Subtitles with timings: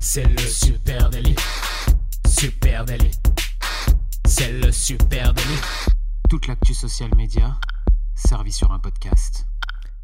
[0.00, 1.34] C'est le super délit.
[2.24, 3.10] Super délit.
[4.26, 5.58] C'est le super délit.
[6.30, 7.56] Toute l'actu social média
[8.14, 9.44] servie sur un podcast.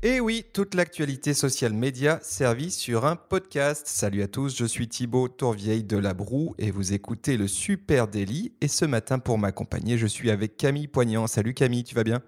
[0.03, 3.87] Et oui, toute l'actualité social média servie sur un podcast.
[3.87, 8.09] Salut à tous, je suis Thibaut Tourvieille de La Broue et vous écoutez le Super
[8.09, 8.53] Daily.
[8.61, 11.29] Et ce matin, pour m'accompagner, je suis avec Camille Poignant.
[11.29, 12.21] Salut Camille, tu vas bien?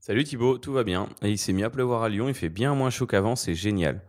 [0.00, 1.08] Salut Thibaut, tout va bien.
[1.22, 3.54] Et il s'est mis à pleuvoir à Lyon, il fait bien moins chaud qu'avant, c'est
[3.54, 4.02] génial.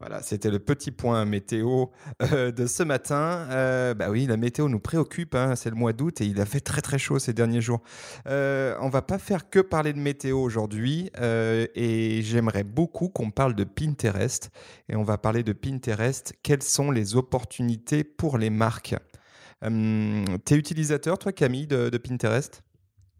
[0.00, 1.88] Voilà, c'était le petit point météo
[2.22, 3.46] euh, de ce matin.
[3.50, 6.46] Euh, bah oui, la météo nous préoccupe, hein, c'est le mois d'août et il a
[6.46, 7.82] fait très très chaud ces derniers jours.
[8.26, 13.54] Euh, on va pas faire que parler de météo aujourd'hui et j'aimerais beaucoup qu'on parle
[13.54, 14.50] de Pinterest.
[14.88, 18.96] Et on va parler de Pinterest, quelles sont les opportunités pour les marques?
[19.60, 22.62] T'es utilisateur, toi Camille, de Pinterest?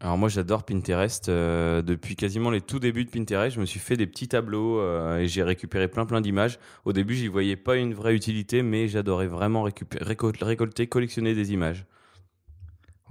[0.01, 1.29] Alors moi j'adore Pinterest.
[1.29, 4.79] Euh, depuis quasiment les tout débuts de Pinterest, je me suis fait des petits tableaux
[4.79, 6.57] euh, et j'ai récupéré plein plein d'images.
[6.85, 9.67] Au début, j'y voyais pas une vraie utilité, mais j'adorais vraiment
[10.01, 11.85] récolter, collectionner des images.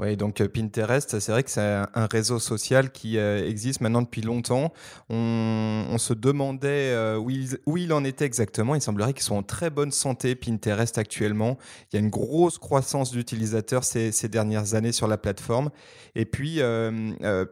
[0.00, 4.00] Oui, donc euh, Pinterest, c'est vrai que c'est un réseau social qui euh, existe maintenant
[4.00, 4.72] depuis longtemps.
[5.10, 8.74] On, se demandait euh, où, il, en était exactement.
[8.74, 11.58] Il semblerait qu'ils sont en très bonne santé, Pinterest actuellement.
[11.92, 15.68] Il y a une grosse croissance d'utilisateurs ces, dernières années sur la plateforme.
[16.14, 16.60] Et puis,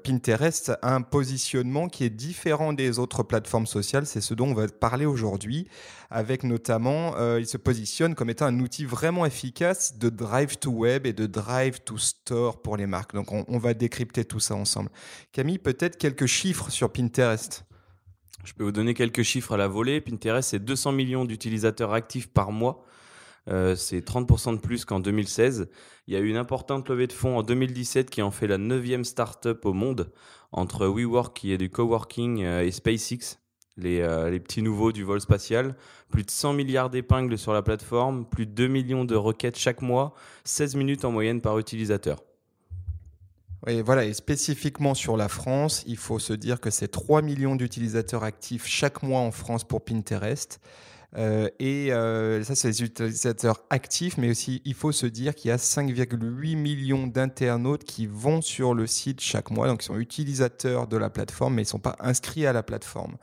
[0.05, 4.07] Pinterest a un positionnement qui est différent des autres plateformes sociales.
[4.07, 5.69] C'est ce dont on va parler aujourd'hui,
[6.11, 11.07] avec notamment, il se positionne comme étant un outil vraiment efficace de drive to web
[11.07, 13.15] et de drive to store pour les marques.
[13.15, 14.91] Donc on, va décrypter tout ça ensemble.
[15.33, 17.65] Camille, peut-être quelques chiffres sur Pinterest
[18.45, 20.01] Je peux vous donner quelques chiffres à la volée.
[20.01, 22.85] Pinterest, c'est 200 millions d'utilisateurs actifs par mois.
[23.49, 25.69] Euh, c'est 30% de plus qu'en 2016.
[26.07, 28.59] Il y a eu une importante levée de fonds en 2017 qui en fait la
[28.59, 30.13] neuvième startup au monde
[30.53, 33.39] entre WeWork qui est du coworking euh, et SpaceX
[33.79, 35.77] les, euh, les, petits nouveaux du vol spatial.
[36.11, 39.83] Plus de 100 milliards d'épingles sur la plateforme, plus de 2 millions de requêtes chaque
[39.83, 42.19] mois, 16 minutes en moyenne par utilisateur.
[43.69, 47.55] Oui, voilà, et spécifiquement sur la France, il faut se dire que c'est 3 millions
[47.55, 50.59] d'utilisateurs actifs chaque mois en France pour Pinterest.
[51.19, 55.51] Euh, et euh, ça, c'est les utilisateurs actifs, mais aussi il faut se dire qu'il
[55.51, 59.99] y a 5,8 millions d'internautes qui vont sur le site chaque mois, donc ils sont
[59.99, 63.19] utilisateurs de la plateforme, mais ils ne sont pas inscrits à la plateforme.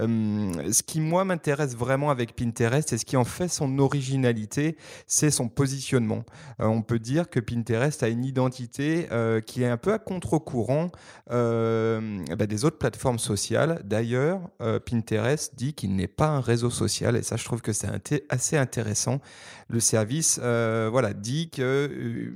[0.00, 4.76] Euh, ce qui, moi, m'intéresse vraiment avec Pinterest et ce qui en fait son originalité,
[5.06, 6.24] c'est son positionnement.
[6.60, 9.98] Euh, on peut dire que Pinterest a une identité euh, qui est un peu à
[9.98, 10.90] contre-courant
[11.28, 13.80] bah, des autres plateformes sociales.
[13.84, 14.40] D'ailleurs,
[14.86, 17.88] Pinterest dit qu'il n'est pas un réseau social et ça, je trouve que c'est
[18.28, 19.20] assez intéressant.
[19.68, 22.32] Le service voilà, dit que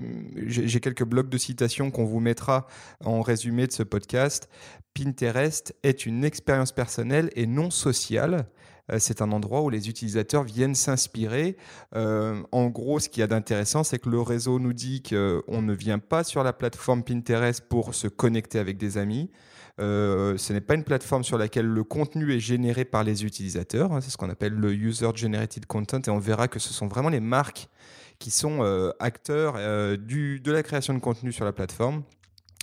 [0.47, 2.67] j'ai quelques blocs de citations qu'on vous mettra
[3.05, 4.49] en résumé de ce podcast.
[4.99, 8.47] Pinterest est une expérience personnelle et non sociale.
[8.99, 11.59] C'est un endroit où les utilisateurs viennent s'inspirer.
[11.95, 15.61] Euh, en gros, ce qu'il y a d'intéressant, c'est que le réseau nous dit qu'on
[15.61, 19.31] ne vient pas sur la plateforme Pinterest pour se connecter avec des amis.
[19.81, 23.93] Euh, ce n'est pas une plateforme sur laquelle le contenu est généré par les utilisateurs.
[23.93, 26.01] Hein, c'est ce qu'on appelle le User Generated Content.
[26.07, 27.69] Et on verra que ce sont vraiment les marques
[28.19, 32.03] qui sont euh, acteurs euh, de la création de contenu sur la plateforme.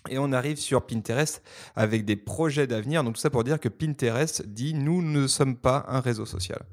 [0.10, 1.44] Et on arrive sur Pinterest
[1.76, 3.04] avec des projets d'avenir.
[3.04, 6.64] Donc tout ça pour dire que Pinterest dit nous ne sommes pas un réseau social.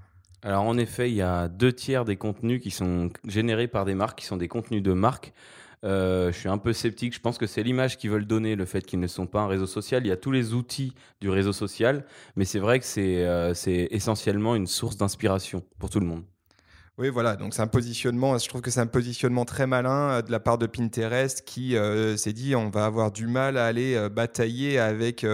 [0.42, 3.94] Alors en effet, il y a deux tiers des contenus qui sont générés par des
[3.94, 5.32] marques, qui sont des contenus de marques.
[5.84, 7.14] Euh, je suis un peu sceptique.
[7.14, 9.46] Je pense que c'est l'image qu'ils veulent donner, le fait qu'ils ne sont pas un
[9.46, 10.04] réseau social.
[10.04, 12.04] Il y a tous les outils du réseau social,
[12.36, 16.24] mais c'est vrai que c'est euh, essentiellement une source d'inspiration pour tout le monde.
[16.98, 17.36] Oui, voilà.
[17.36, 18.36] Donc c'est un positionnement.
[18.36, 21.74] Je trouve que c'est un positionnement très malin euh, de la part de Pinterest qui
[21.74, 25.26] euh, s'est dit on va avoir du mal à aller euh, batailler avec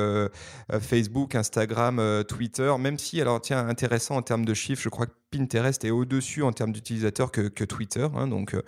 [0.81, 2.72] Facebook, Instagram, Twitter.
[2.78, 6.42] Même si, alors tiens, intéressant en termes de chiffres, je crois que Pinterest est au-dessus
[6.42, 8.06] en termes d'utilisateurs que, Twitter.
[8.14, 8.28] Hein.
[8.28, 8.62] donc, euh,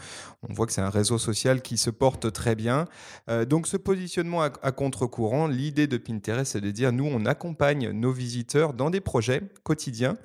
[0.49, 2.87] on voit que c'est un réseau social qui se porte très bien.
[3.29, 7.91] Euh, donc, ce positionnement à, contre-courant, l'idée de Pinterest, c'est de dire nous, on accompagne
[7.91, 10.17] nos visiteurs dans des projets quotidiens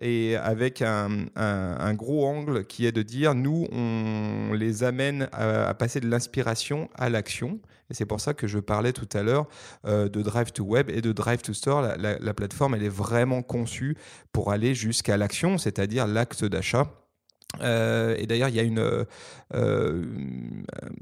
[0.00, 1.08] et avec un,
[1.94, 7.08] gros angle qui est de dire nous, on les amène à, passer de l'inspiration à
[7.08, 7.58] l'action.
[7.90, 9.46] Et c'est pour ça que je parlais tout à l'heure
[9.86, 11.82] euh, de Drive to Web et de Drive to Store.
[11.98, 13.96] La, plateforme, elle est vraiment conçue
[14.32, 16.90] pour aller jusqu'à l'action, c'est-à-dire l'acte d'achat.
[17.62, 19.06] Euh, et d'ailleurs, il y a
[19.54, 20.04] euh,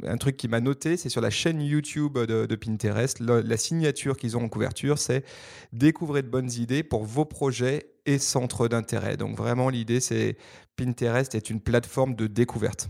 [0.04, 3.18] un truc qui m'a noté, c'est sur la chaîne YouTube de, Pinterest.
[3.20, 5.24] la signature qu'ils ont en couverture, c'est
[5.72, 9.16] découvrez de bonnes idées pour vos projets et centres d'intérêt.
[9.16, 10.36] Donc vraiment, l'idée, c'est
[10.76, 12.88] Pinterest est une plateforme de découverte.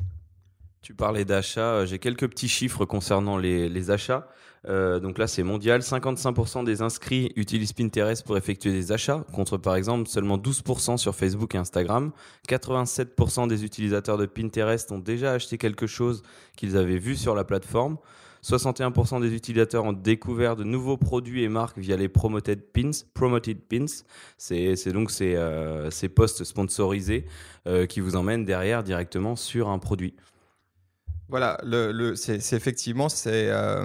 [0.87, 4.29] Tu parlais d'achat, j'ai quelques petits chiffres concernant les, achats.
[4.69, 5.81] Euh, donc là, c'est mondial.
[5.81, 11.17] 55% des inscrits utilisent Pinterest pour effectuer des achats, contre par exemple seulement 12% sur
[11.17, 12.13] Facebook et Instagram.
[12.49, 16.23] 87% des utilisateurs de Pinterest ont déjà acheté quelque chose
[16.55, 17.97] qu'ils avaient vu sur la plateforme.
[18.45, 22.93] 61% des utilisateurs ont découvert de nouveaux produits et marques via les promoted pins.
[23.13, 24.05] Promoted pins,
[24.39, 27.27] c'est donc ces, euh, ces posts sponsorisés
[27.67, 30.15] euh, qui vous emmènent derrière directement sur un produit.
[31.29, 31.59] Voilà,
[32.15, 33.85] c'est effectivement c'est euh,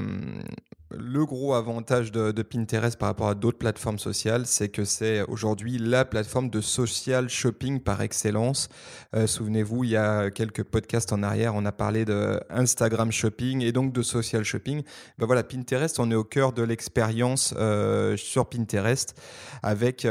[0.91, 5.79] le gros avantage de, Pinterest par rapport à d'autres plateformes sociales, c'est que c'est aujourd'hui
[5.79, 8.69] la plateforme de social shopping par excellence.
[9.15, 13.61] Euh, souvenez-vous, il y a quelques podcasts en arrière, on a parlé de Instagram shopping
[13.61, 14.83] et donc de social shopping.
[15.17, 19.15] Ben voilà, Pinterest, on est au cœur de l'expérience euh, sur Pinterest
[19.63, 20.05] avec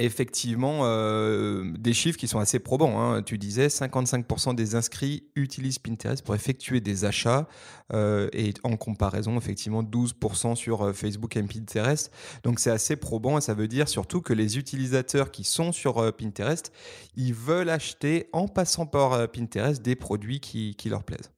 [0.00, 3.00] effectivement euh, des chiffres qui sont assez probants.
[3.00, 3.22] Hein.
[3.22, 7.48] Tu disais 55% des inscrits utilisent Pinterest pour effectuer des achats
[7.92, 12.10] euh, et en comparaison effectivement 12% sur euh, Facebook et Pinterest.
[12.42, 16.14] Donc c'est assez probant et ça veut dire surtout que les utilisateurs qui sont sur
[16.16, 16.72] Pinterest,
[17.16, 21.33] ils veulent acheter en passant par Pinterest des produits qui leur plaisent.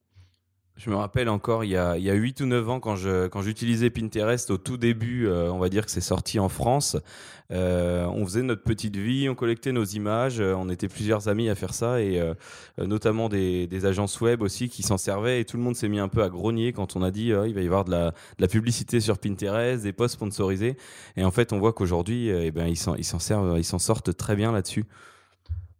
[0.77, 2.95] Je me rappelle encore, il y, a, il y a 8 ou 9 ans, quand,
[2.95, 6.49] je, quand j'utilisais Pinterest au tout début, euh, on va dire que c'est sorti en
[6.49, 6.97] France,
[7.51, 11.49] euh, on faisait notre petite vie, on collectait nos images, euh, on était plusieurs amis
[11.49, 12.21] à faire ça, et
[12.77, 15.99] notamment des, des, agences web aussi qui s'en servaient, et tout le monde s'est mis
[15.99, 18.41] un peu à grogner quand on a dit il va y avoir de la, de
[18.41, 20.77] la, publicité sur Pinterest, des posts sponsorisés,
[21.15, 23.79] et en fait on voit qu'aujourd'hui, eh ben, ils, s'en, ils, s'en servent, ils s'en
[23.79, 24.85] sortent très bien là-dessus.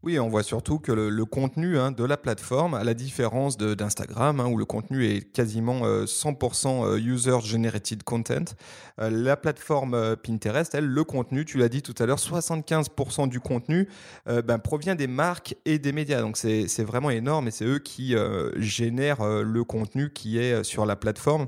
[0.03, 4.39] Oui, on voit surtout que le, contenu hein, de la plateforme, à la différence d'Instagram,
[4.39, 8.53] hein, où le contenu est quasiment 100% euh, euh, user-generated content,
[9.01, 13.39] euh, la plateforme Pinterest, elle, le contenu, tu l'as dit tout à l'heure, 75% du
[13.39, 13.89] contenu
[14.27, 16.21] ben, provient des marques et des médias.
[16.21, 18.15] Donc c'est vraiment énorme et c'est eux qui
[18.57, 21.47] génèrent le contenu qui est sur la plateforme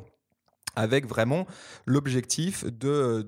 [0.76, 1.46] avec vraiment
[1.86, 3.28] l'objectif de,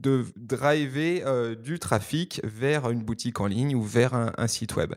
[0.00, 4.94] de driver euh, du trafic vers une boutique en ligne ou vers un, site web.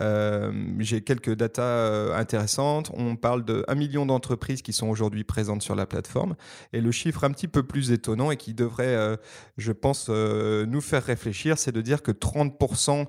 [0.00, 2.90] Euh, j'ai quelques datas euh, intéressantes.
[2.94, 6.34] On parle de 1 million d'entreprises qui sont aujourd'hui présentes sur la plateforme.
[6.72, 9.18] Et le chiffre un petit peu plus étonnant et qui devrait,
[9.56, 13.06] je pense, nous faire réfléchir, c'est de dire que 30%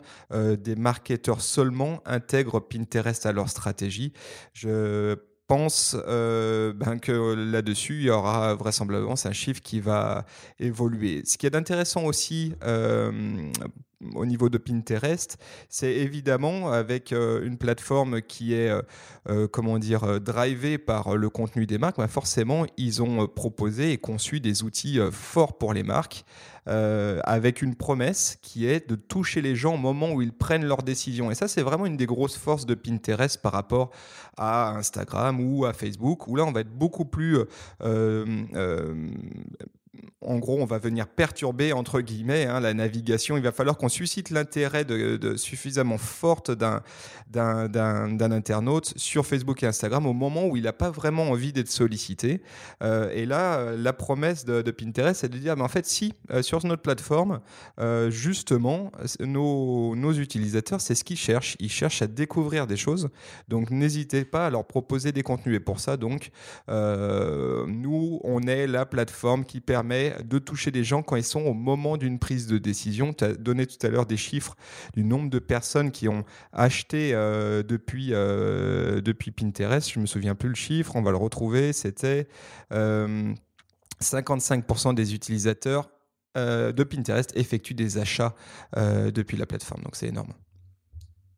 [0.57, 4.13] des marketeurs seulement intègrent Pinterest à leur stratégie.
[4.53, 5.17] Je
[5.49, 10.25] pense euh, ben, que là-dessus, il y aura vraisemblablement, un chiffre qui va
[10.59, 11.23] évoluer.
[11.25, 13.11] Ce qui est intéressant aussi euh,
[14.13, 18.71] au niveau de Pinterest, c'est évidemment avec euh, une plateforme qui est,
[19.51, 24.39] comment dire, drivée par le contenu des marques, ben, forcément, ils ont proposé et conçu
[24.39, 26.25] des outils forts pour les marques
[26.69, 30.65] euh, avec une promesse qui est de toucher les gens au moment où ils prennent
[30.65, 31.31] leurs décisions.
[31.31, 33.89] Et ça, c'est vraiment une des grosses forces de Pinterest par rapport
[34.37, 37.45] à Instagram ou à Facebook, où là, on va être beaucoup plus euh,
[37.81, 39.09] euh,
[40.29, 43.35] en gros, on va venir perturber, entre guillemets, hein, la navigation.
[43.35, 46.83] Il va falloir qu'on suscite l'intérêt de, suffisamment forte d'un,
[47.33, 52.43] internaute sur Facebook et Instagram au moment où il n'a pas vraiment envie d'être sollicité.
[52.83, 56.43] Euh, et là, la promesse de, Pinterest, c'est de dire, mais en fait, si, euh,
[56.43, 57.39] sur notre plateforme,
[57.79, 61.55] euh, justement, nos, nos utilisateurs, c'est ce qu'ils cherchent.
[61.59, 63.09] Ils cherchent à découvrir des choses.
[63.47, 65.55] Donc, n'hésitez pas à leur proposer des contenus.
[65.55, 66.29] Et pour ça, donc,
[66.67, 71.53] nous, on est la plateforme qui permet de toucher des gens quand ils sont au
[71.53, 73.13] moment d'une prise de décision.
[73.13, 74.55] Tu as donné tout à l'heure des chiffres
[74.95, 76.23] du nombre de personnes qui ont
[76.53, 79.91] acheté euh, depuis, euh, depuis Pinterest.
[79.91, 81.73] Je me souviens plus le chiffre, on va le retrouver.
[81.73, 82.27] C'était
[82.71, 85.89] 55% euh, des utilisateurs
[86.35, 88.33] de Pinterest effectuent des achats
[88.77, 89.83] depuis la plateforme.
[89.83, 90.31] Donc c'est énorme.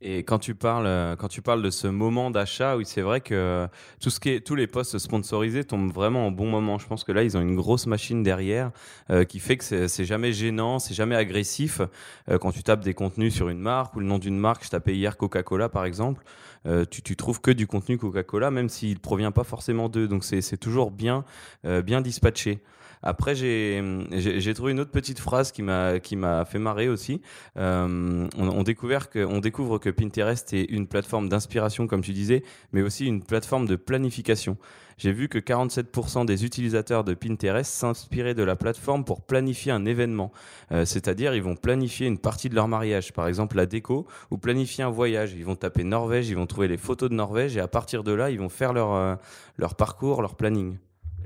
[0.04, 3.22] Et quand tu parles, euh, quand tu parles de ce moment d'achat, oui, c'est vrai
[3.22, 3.68] que
[4.00, 6.80] tout ce qui est, tous les postes sponsorisés tombent vraiment au bon moment.
[6.80, 8.72] Je pense que là, ils ont une grosse machine derrière
[9.12, 11.82] euh, qui fait que c'est jamais gênant, c'est jamais agressif.
[12.30, 14.70] Euh, quand tu tapes des contenus sur une marque ou le nom d'une marque, je
[14.72, 16.24] tapais hier Coca-Cola par exemple,
[16.92, 20.08] tu, tu trouves que du contenu Coca-Cola, même s'il provient pas forcément d'eux.
[20.08, 21.26] Donc c'est toujours bien,
[21.64, 22.62] bien dispatché.
[23.04, 26.00] Après, j'ai trouvé une autre petite phrase qui m'a
[26.46, 27.22] fait marrer aussi.
[27.58, 32.14] Euh, on, on, découvert que, on découvre que Pinterest est une plateforme d'inspiration, comme tu
[32.14, 32.44] disais,
[32.74, 34.58] mais aussi une plateforme de planification.
[35.02, 39.86] J'ai vu que 47% des utilisateurs de Pinterest s'inspiraient de la plateforme pour planifier un
[39.86, 40.32] événement.
[40.72, 44.38] Euh, C'est-à-dire, ils vont planifier une partie de leur mariage, par exemple la déco, ou
[44.38, 45.34] planifier un voyage.
[45.34, 48.12] Ils vont taper Norvège, ils vont trouver les photos de Norvège, et à partir de
[48.12, 49.16] là, ils vont faire leur, euh,
[49.58, 50.78] leur parcours, leur planning.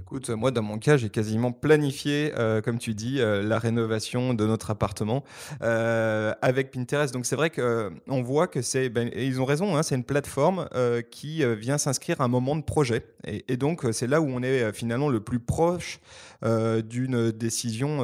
[0.08, 4.36] Écoute, moi, dans mon cas, j'ai quasiment planifié, euh, comme tu dis, euh, la rénovation
[4.36, 5.24] de notre appartement
[5.64, 7.12] euh, avec Pinterest.
[7.12, 10.70] Donc, c'est vrai qu'on voit que c'est, ben, ils ont raison, hein, c'est une plateforme
[11.10, 13.08] qui vient s'inscrire à un moment de projet.
[13.26, 16.00] Et, donc, c'est là où on est finalement le plus proche
[16.44, 18.04] d'une décision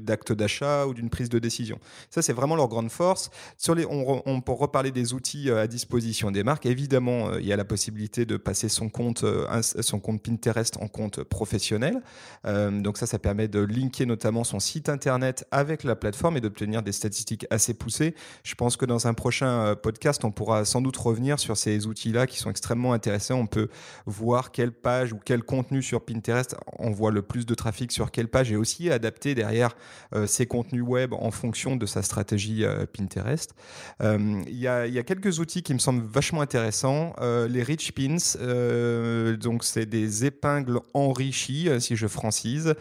[0.00, 1.80] d'acte d'achat ou d'une prise de décision.
[2.10, 3.30] Ça, c'est vraiment leur grande force.
[3.56, 6.66] Sur les, on, peut reparler des outils à disposition des marques.
[6.66, 9.24] Évidemment, il y a la possibilité de passer son compte,
[9.62, 12.00] son compte Pinterest en compte professionnel.
[12.46, 16.40] Euh, donc ça, ça permet de linker notamment son site internet avec la plateforme et
[16.40, 18.14] d'obtenir des statistiques assez poussées.
[18.44, 21.86] Je pense que dans un prochain euh, podcast, on pourra sans doute revenir sur ces
[21.86, 23.38] outils-là qui sont extrêmement intéressants.
[23.38, 23.68] On peut
[24.06, 28.28] voir quelle page ou quel contenu sur Pinterest envoie le plus de trafic sur quelle
[28.28, 29.74] page et aussi adapter derrière
[30.14, 33.54] euh, ses contenus web en fonction de sa stratégie Pinterest.
[34.00, 37.14] Il y, a, y, a, quelques outils qui me semblent vachement intéressants.
[37.20, 41.21] les Rich Pins, donc c'est des épingles enrichies
[41.68, 42.74] euh, si je francise.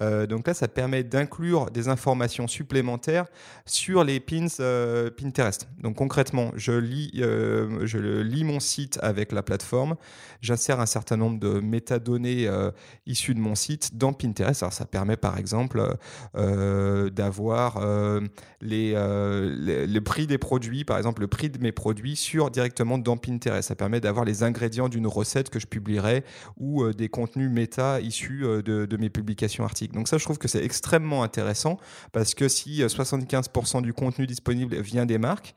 [0.00, 3.26] Euh, donc là, ça permet d'inclure des informations supplémentaires
[3.64, 5.68] sur les pins euh, Pinterest.
[5.80, 9.96] Donc concrètement, je lis, je lis mon site avec la plateforme,
[10.40, 12.48] j'insère un certain nombre de métadonnées
[13.06, 14.62] issues de mon site dans Pinterest.
[14.62, 15.96] Alors ça permet par exemple
[16.34, 17.80] d'avoir
[18.60, 18.94] les,
[19.86, 23.68] les, prix des produits, par exemple le prix de mes produits sur directement dans Pinterest.
[23.68, 26.24] Ça permet d'avoir les ingrédients d'une recette que je publierai
[26.58, 29.85] ou des contenus méta issus euh, de, mes publications articles.
[29.92, 31.78] Donc ça, je trouve que c'est extrêmement intéressant
[32.12, 35.54] parce que si 75% euh, du contenu disponible vient des marques,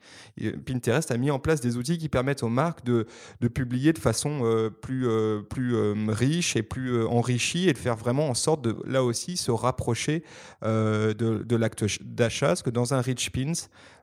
[0.66, 3.06] Pinterest a mis en place des outils qui permettent aux marques de,
[3.48, 5.06] publier de façon euh, plus,
[5.48, 5.76] plus
[6.08, 10.22] riche et plus enrichie et de faire vraiment en sorte de, là aussi, se rapprocher
[10.62, 12.48] de, de l'acte d'achat.
[12.48, 13.52] Parce que dans un Rich Pins,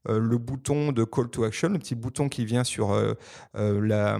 [0.08, 2.96] le bouton de call to action, le petit bouton qui vient sur
[3.54, 4.20] la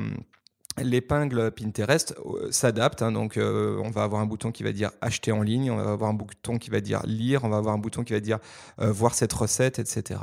[0.84, 3.01] l'épingle Pinterest euh, s'adapte.
[3.01, 5.77] Hein, donc, euh, on va avoir un bouton qui va dire acheter en ligne, on
[5.77, 8.19] va avoir un bouton qui va dire lire, on va avoir un bouton qui va
[8.19, 8.39] dire
[8.79, 10.19] euh, voir cette recette, etc.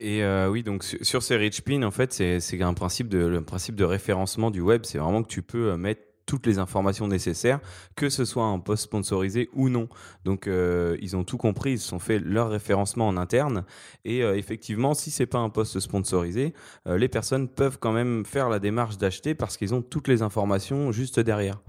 [0.00, 3.14] Et oui, donc sur, ces rich pins, en fait, c'est un principe
[3.46, 4.82] principe de référencement du web.
[4.84, 7.60] C'est vraiment que tu peux mettre toutes les informations nécessaires,
[7.96, 9.88] que ce soit un post sponsorisé ou non.
[10.24, 13.64] Donc euh, ils ont tout compris, ils se sont fait leur référencement en interne
[14.04, 16.54] et euh, effectivement, si c'est pas un post sponsorisé,
[16.86, 20.22] euh, les personnes peuvent quand même faire la démarche d'acheter parce qu'ils ont toutes les
[20.22, 21.60] informations juste derrière.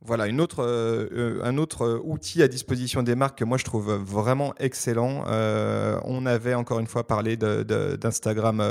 [0.00, 3.92] Voilà, euh, euh, un autre euh, outil à disposition des marques que moi je trouve
[3.94, 5.24] vraiment excellent.
[6.04, 8.62] on avait encore une fois parlé d'Instagram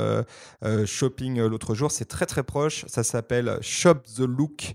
[0.86, 1.90] Shopping l'autre jour.
[1.90, 2.84] C'est très très proche.
[2.88, 4.74] Ça s'appelle Shop the Look.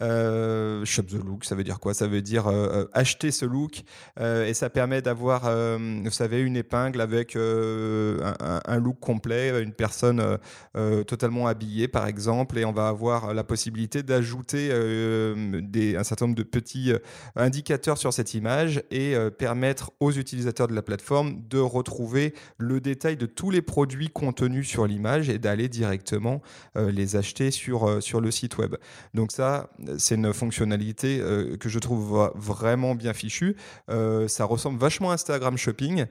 [0.00, 1.94] Shop the Look, ça veut dire quoi?
[1.94, 2.46] Ça veut dire
[2.92, 3.82] acheter ce look.
[4.20, 10.38] et ça permet d'avoir, vous savez, une épingle avec un, un, look complet, une personne
[11.06, 12.58] totalement habillée par exemple.
[12.58, 14.68] Et on va avoir la possibilité d'ajouter
[15.62, 16.98] des un certain nombre de petits euh,
[17.36, 22.80] indicateurs sur cette image et euh, permettre aux utilisateurs de la plateforme de retrouver le
[22.80, 26.42] détail de tous les produits contenus sur l'image et d'aller directement
[26.76, 28.74] euh, les acheter sur, sur le site web.
[29.14, 31.20] Donc ça, c'est une fonctionnalité
[31.60, 33.56] que je trouve vraiment bien fichue.
[33.88, 36.06] ça ressemble vachement à Instagram Shopping,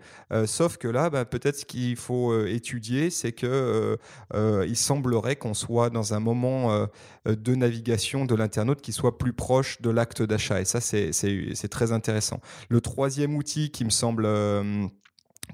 [0.45, 3.97] sauf que là, bah, peut-être ce qu'il faut étudier, c'est que
[4.33, 6.87] il semblerait qu'on soit dans un moment
[7.25, 10.59] de navigation de l'internaute qui soit plus proche de l'acte d'achat.
[10.61, 12.41] Et ça, c'est très intéressant.
[12.69, 14.25] Le troisième outil qui me semble...
[14.25, 14.87] Euh,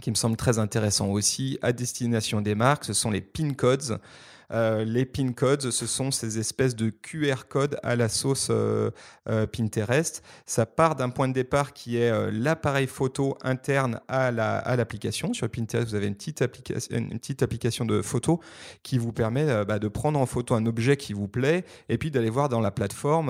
[0.01, 3.99] qui me semble très intéressant aussi à destination des marques, ce sont les pin codes.
[4.51, 8.91] Euh, les pin codes, ce sont ces espèces de QR codes à la sauce euh,
[9.29, 10.23] euh, Pinterest.
[10.45, 15.33] Ça part d'un point de départ qui est l'appareil photo interne à la- à l'application.
[15.33, 18.39] Sur Pinterest, vous avez une petite, application, une petite application de photo
[18.83, 22.09] qui vous permet bah, de prendre en photo un objet qui vous plaît et puis
[22.11, 23.29] d'aller voir dans la plateforme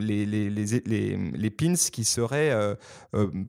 [0.00, 2.76] les, pins qui seraient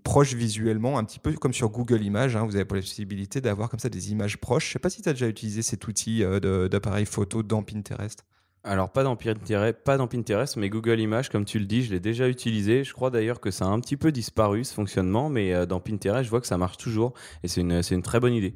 [0.04, 2.36] proches visuellement, un petit peu comme sur Google Images.
[2.36, 2.44] hein.
[2.46, 4.66] vous avez la possibilité d'avoir comme ça des images proches.
[4.66, 7.64] Je ne sais pas si tu as déjà utilisé cet outil de- d'appareil photo dans
[7.64, 8.26] Pinterest.
[8.66, 12.86] Alors pas dans Pinterest, mais Google Images, comme tu le dis, je l'ai déjà utilisé.
[12.86, 15.82] Je crois d'ailleurs que ça a un petit peu disparu ce fonctionnement, mais euh, dans
[15.82, 18.56] Pinterest, je vois que ça marche toujours et c'est une très bonne idée.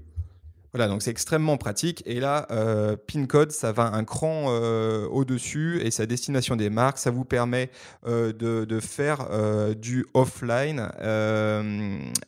[0.77, 2.03] Voilà, donc c'est extrêmement pratique.
[2.05, 7.00] Et là, euh, PinCode, ça va un cran euh, au-dessus et sa destination des marques,
[7.00, 7.72] ça vous permet
[8.05, 10.88] euh, de, faire euh, du offline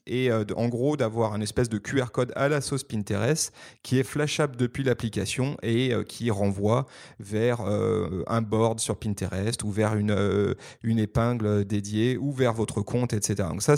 [0.07, 3.53] et en gros d'avoir un espèce de QR code à la sauce Pinterest
[3.83, 6.87] qui est flashable depuis l'application et qui renvoie
[7.19, 13.13] vers un board sur Pinterest ou vers une, une épingle dédiée ou vers votre compte,
[13.13, 13.49] etc.
[13.49, 13.75] Donc ça,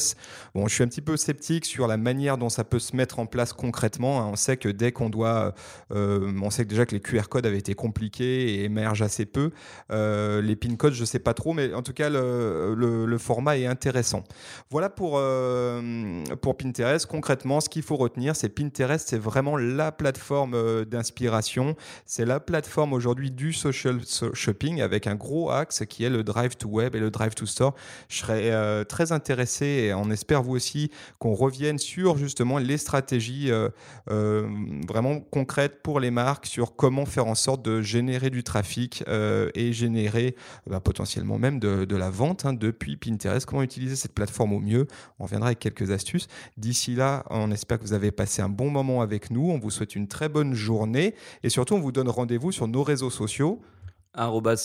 [0.56, 3.20] bon, je suis un petit peu sceptique sur la manière dont ça peut se mettre
[3.20, 4.22] en place concrètement.
[4.22, 4.30] hein.
[4.32, 5.54] On sait que dès qu'on doit,
[5.92, 9.52] euh, on sait déjà que les QR codes avaient été compliqués et émergent assez peu.
[9.92, 13.66] Euh, les pin codes, je sais pas trop, mais en tout cas le, format est
[13.66, 14.24] intéressant.
[14.70, 17.06] Voilà pour euh, pour Pinterest.
[17.06, 21.76] Concrètement, ce qu'il faut retenir, c'est Pinterest, c'est vraiment la plateforme euh, d'inspiration.
[22.06, 26.24] C'est la plateforme aujourd'hui du social so- shopping avec un gros axe qui est le
[26.24, 27.76] drive to web et le drive to store.
[28.10, 32.78] Je serais euh, très intéressé et on espère vous aussi qu'on revienne sur justement les
[32.78, 33.70] stratégies euh,
[34.10, 34.41] euh,
[34.88, 39.50] vraiment concrètes pour les marques sur comment faire en sorte de générer du trafic euh,
[39.56, 40.36] et générer
[40.68, 43.46] bah, potentiellement même de, la vente hein, depuis Pinterest.
[43.46, 44.88] Comment utiliser cette plateforme au mieux?
[45.20, 46.28] On reviendra avec quelques astuces.
[46.58, 49.50] D'ici là, on espère que vous avez passé un bon moment avec nous.
[49.50, 52.84] On vous souhaite une très bonne journée et surtout on vous donne rendez-vous sur nos
[52.84, 53.62] réseaux sociaux.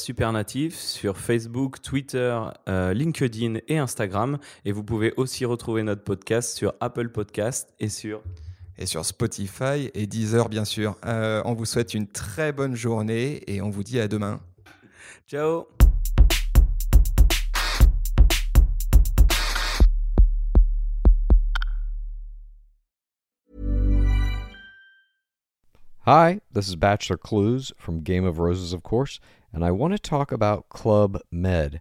[0.00, 4.38] supernatif sur Facebook, Twitter, euh, LinkedIn et Instagram.
[4.64, 8.22] Et vous pouvez aussi retrouver notre podcast sur Apple Podcast et sur...
[8.78, 10.96] et sur Spotify et Deezer bien sûr.
[11.04, 14.40] Euh, on vous souhaite une très bonne journée et on vous dit à demain.
[15.26, 15.66] Ciao
[26.08, 29.18] Hi, this is Bachelor Clues from Game of Roses, of course,
[29.52, 31.80] and I want to talk about Club Med.